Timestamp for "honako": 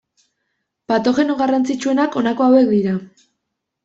2.21-2.47